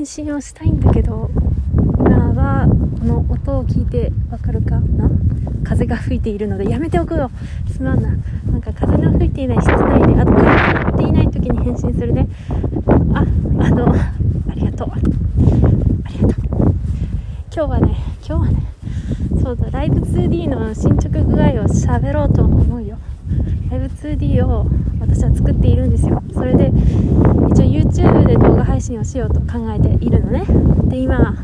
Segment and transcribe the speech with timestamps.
[0.00, 1.30] 返信をしたいんだけど
[1.98, 2.66] 今は
[3.00, 5.10] この音を聞いてわかるかな？
[5.62, 7.30] 風が吹いているのでやめておくよ。
[7.70, 8.08] すまんな
[8.50, 12.26] なんか風の吹いていない室内であと風っていない時に返信するね。
[13.12, 13.24] ああ
[13.68, 14.14] のあ
[14.54, 14.90] りがとう。
[14.90, 14.96] あ
[16.08, 16.40] りがとう。
[17.54, 17.94] 今日はね
[18.26, 18.72] 今日はね
[19.42, 22.96] そうだライブ 2D の進捗具合を喋ろうと思うよ。
[23.70, 24.66] ライブ 2D を
[24.98, 26.22] 私は作っているんですよ。
[26.32, 26.72] それで
[27.50, 28.36] 一応 YouTube で
[28.70, 30.44] 配信をしようと考えているのね。
[30.84, 31.36] で今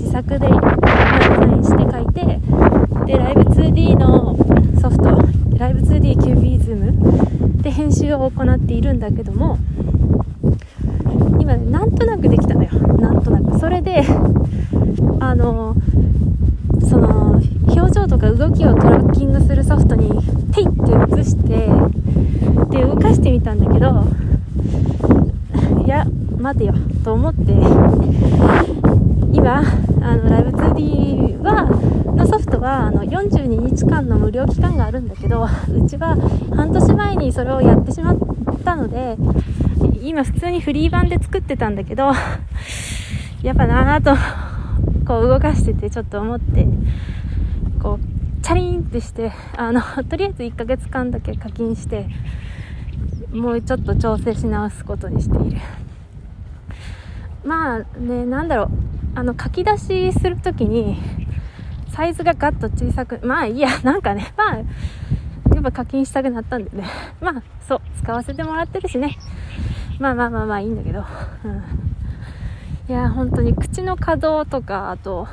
[0.00, 2.40] 自作でデザインして書いて
[3.04, 4.34] でライブ 2D の
[4.80, 5.10] ソフト
[5.58, 9.58] ライブ 2D キュービズムで編集を行っているんだけども
[11.38, 12.70] 今ねなんとなくできたのよ。
[12.98, 13.58] なんとなく。
[13.58, 14.02] それで
[15.20, 15.76] あの
[16.88, 20.08] その表情とか動きをトラッキングするソフトに
[20.54, 21.68] テイって移して
[22.70, 24.06] で動かしてみたんだけど
[25.84, 26.06] いや
[26.38, 26.74] 待てよ
[27.04, 27.52] と思って
[29.32, 29.58] 今
[30.02, 31.64] あのライブ 2D は
[32.16, 36.16] のソフトはあの42日間の無料期間があるんだけどうちは
[36.56, 38.18] 半年前にそれをやってしまっ
[38.64, 39.16] たので
[40.00, 42.12] 今普通にフリー版で作ってたんだけど
[43.42, 44.16] やっぱなぁと
[45.06, 46.66] こう動かしててちょっと思って
[47.82, 52.06] こうチャリンってしてあのとりあえず1ヶ月間だけ課金して
[53.32, 55.60] もうちょっと調整し直すことにしている。
[57.44, 58.68] まあねなんだろう。
[59.16, 60.96] あの書き出しするときに
[61.90, 66.84] サイズがガッと小さくまあいいや なんかねまあやっぱ課金したくなったんでね。
[67.20, 69.16] まあそう使わせてもらってるしね。
[70.00, 71.04] まあまあまあまあいいんだけど。
[71.44, 71.62] うん。
[72.88, 75.26] いや本当に口の可動とかあと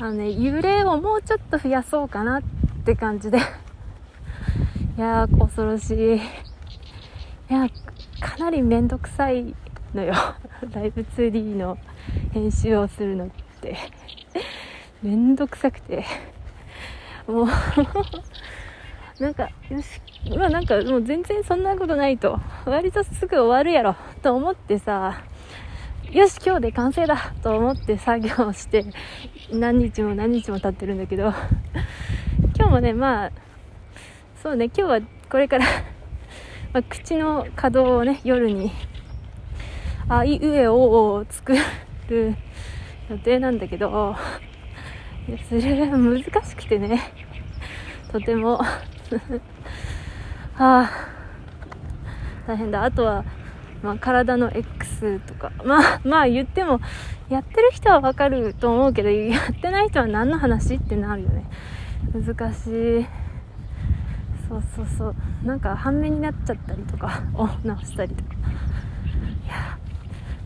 [0.00, 2.42] あのね揺れをもうちょっと増やそうかなっ
[2.84, 3.38] て感じで。
[4.96, 6.16] いやー恐ろしい。
[6.16, 6.20] い
[7.48, 7.68] や
[8.20, 9.54] かなりめんどくさい
[9.94, 10.14] のよ。
[10.72, 11.76] ライブ 2D の
[12.32, 13.28] 編集をするのっ
[13.60, 13.76] て
[15.02, 16.04] めんどくさくて。
[17.26, 17.46] もう
[19.22, 20.00] なんかよし
[20.36, 22.40] まあなんかもう全然そんなことないと。
[22.64, 23.94] 割とすぐ終わるやろ。
[24.22, 25.22] と思ってさ
[26.10, 27.32] よし今日で完成だ。
[27.42, 28.84] と思って作業をして
[29.52, 31.32] 何日も何日も経ってるんだけど
[32.56, 33.30] 今日もねまあ
[34.42, 35.66] そうね今日はこれから
[36.72, 38.72] まあ、口の可動をね夜に
[40.08, 41.54] あいうえおを作
[42.08, 42.36] る
[43.10, 44.16] 予定なんだけど
[45.48, 47.00] それが難しくてね
[48.10, 48.58] とても
[50.54, 50.90] はあ
[52.46, 53.24] 大変だあとは
[53.82, 56.80] まあ、体の X とか、まあ、まあ言っても、
[57.28, 61.44] やってる人はわかると思うけど、やってない人は何の話ってなるよね。
[62.14, 63.06] 難しい。
[64.48, 65.14] そうそうそう。
[65.44, 68.31] なんか半目になっちゃったりとか、を直したりとか。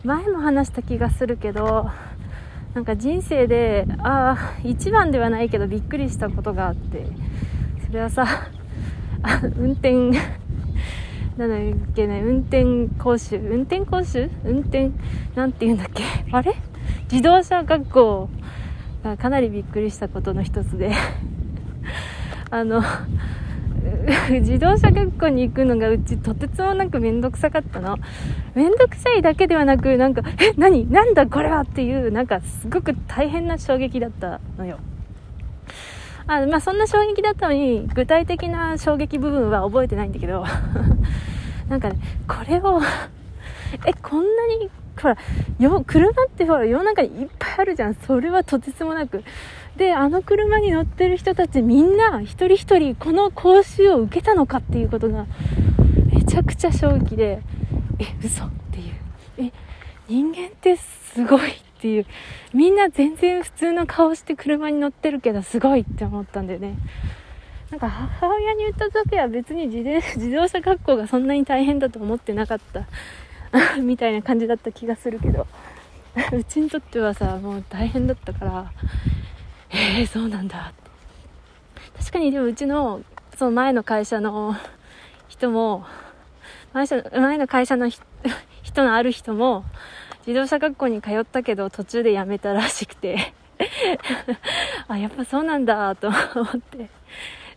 [0.03, 1.89] 前も話した気がするけど、
[2.73, 7.05] なんか人生で、ああ、一番ではないけどびっくりしたことがあって、
[7.85, 8.25] それはさ、
[9.23, 10.11] あ運転、
[11.37, 14.29] なんだっけね、運転講習、運転講習？
[14.43, 14.91] 運転、
[15.35, 16.03] なんて言うんだっけ？
[16.31, 16.55] あれ？
[17.11, 18.29] 自動車学校
[19.03, 20.91] がかなりびっくりしたことの一つで。
[22.49, 22.81] あの、
[24.41, 27.97] 自動車学校に行くのがうちとてつもなくめんどくさかったの。
[28.55, 30.89] めんどくさいだけではなく、なんか、え、何？
[30.91, 31.27] なんだ？
[31.27, 34.79] これはっていう、なんかすごく大変な衝撃だったのよ。
[36.27, 40.45] あまあ、そんな衝撃だったのに、具体的な衝撃部分は覚えてないんだけど、
[41.69, 41.97] なんかね、
[42.27, 42.81] これを、
[43.85, 44.69] え、こんなに、
[45.01, 45.17] ほら、
[45.57, 47.27] よ、車ってほら、世の中にいっ
[47.61, 47.95] あるじゃん。
[47.95, 49.23] それはとてつもなく。
[49.75, 55.25] で、あの車に乗ってる人たちみんな、一人一人、この講習を受けたのかっていうことが、
[56.13, 57.41] めちゃくちゃ衝撃で、
[57.99, 59.49] え、嘘っていう。
[59.49, 59.51] え、
[60.07, 62.05] 人間ってすごいっていう。
[62.53, 66.75] みんな全然普通の顔して車に乗ってるけど、すごいって思ったんだよね。
[67.69, 69.83] なんか母親に言った時は別に自
[70.17, 72.87] 自動車学校がそんなに大変だと思ってなかった
[73.81, 75.47] みたいな感じだった気がするけど
[76.33, 78.71] うちにとってはさもう大変だったから
[79.69, 80.89] えー、そうなんだって
[81.99, 83.01] 確かにでもうちの
[83.35, 84.55] その前の会社の
[85.27, 85.85] 人も
[86.73, 86.87] 前
[87.19, 89.63] 前の会社の人のある人も
[90.25, 93.33] 自動車学校に通ったけど途中で辞めたらしくて
[94.87, 96.89] あやっぱそうなんだと思って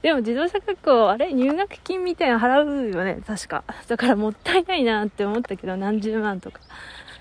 [0.02, 1.32] でも自動車学校、あれ？
[1.34, 3.64] 入学金みたいなの払うよね、確か。
[3.86, 6.60] だからもったいないなって思ったけど、何十万とか。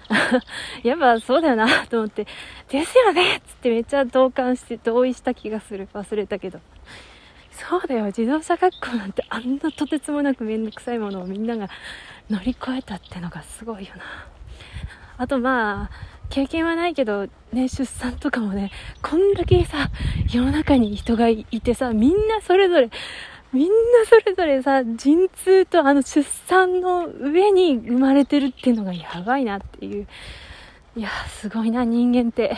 [0.83, 2.25] やっぱそうだよなと思って、
[2.69, 5.87] ですよねっつってめっちゃ同感して、同意した気がする。
[5.93, 6.59] 忘れたけど。
[7.51, 11.69] そうだよ、自動車学校なんてあんなとてつもなくめんどくさいものをみんなが
[12.29, 14.03] 乗り越えたってのがすごいよな。
[15.17, 18.71] あとまあ、経験はないけど、ね、出産とかもね、
[19.01, 19.89] こんだけさ、
[20.31, 22.89] 世の中に人がいてさ、みんなそれぞれ、
[23.51, 23.73] みんな
[24.05, 30.07] それぞれさ、陣痛とあの出産の上に生まれてるっていうのがやばいなっていう。
[30.95, 32.55] いや、すごいな、人間って。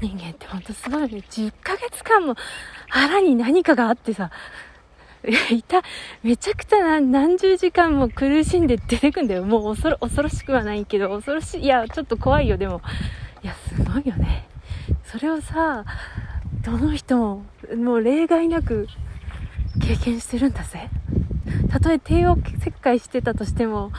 [0.00, 1.22] 人間ってほんとすごいよね。
[1.30, 2.36] 10ヶ月間も
[2.88, 4.30] 腹に何かがあってさ、
[5.50, 5.82] いた、
[6.22, 9.44] めちゃくちゃ何十時間も苦しんで出てくんだよ。
[9.44, 11.64] もう恐ろ、恐ろしくはないけど、恐ろしい。
[11.64, 12.82] いや、ちょっと怖いよ、でも。
[13.42, 14.46] いや、すごいよね。
[15.04, 15.84] それをさ、
[16.62, 17.46] どの人も、
[17.76, 18.88] もう例外なく
[19.80, 20.88] 経験してるんだぜ。
[21.70, 23.92] たとえ帝王切開してたとしても、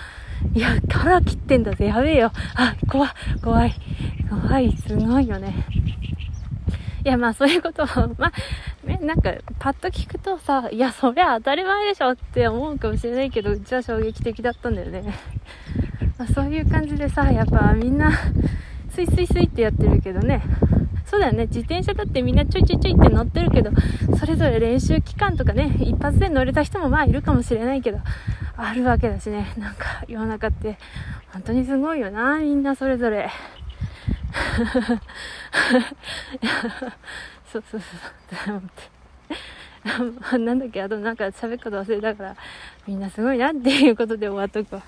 [0.53, 1.85] いや、腹切ってんだぜ。
[1.85, 2.31] やべえよ。
[2.55, 3.09] あ、怖い、
[3.43, 3.73] 怖い。
[4.29, 5.65] 怖い、すごいよね。
[7.03, 7.85] いや、まあそういうことを、
[8.17, 15.13] まあ、なんか、パッと聞くとさ、いや、そりゃ当たり前でしょって思うかもしれないけど、うちは衝撃的だったんだよね。
[16.17, 18.11] まあ、そういう感じでさ、やっぱみんな、
[18.89, 20.41] スイスイスイってやってるけどね。
[21.05, 21.45] そうだよね。
[21.45, 23.71] 自転車だってみんなちょいちょいちょいって乗ってるけど、
[24.17, 27.99] それぞれ練習期間とかね、一発で乗れた人もまあいるかもしれないけど、
[28.57, 29.53] あるわけだしね。
[29.57, 30.77] なんか世の中って
[31.31, 33.29] 本当にすごいよな、みんなそれぞれ。
[37.51, 37.81] そうそうそう
[38.45, 38.69] そう思っ
[40.33, 40.81] て なんだっけ？
[40.81, 42.35] あとなんか喋ること忘れたから
[42.87, 44.81] みんなすごいなっていうことで終わっとくわ